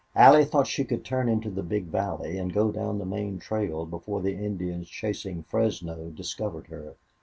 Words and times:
Allie 0.15 0.45
thought 0.45 0.65
she 0.65 0.83
could 0.83 1.05
turn 1.05 1.29
into 1.29 1.51
the 1.51 1.61
big 1.61 1.85
valley 1.85 2.39
and 2.39 2.51
go 2.51 2.71
down 2.71 2.97
the 2.97 3.05
main 3.05 3.37
trail 3.37 3.85
before 3.85 4.19
the 4.19 4.33
Indians 4.33 4.89
chasing 4.89 5.43
Fresno 5.43 6.09
discovered 6.09 6.65
her. 6.69 6.95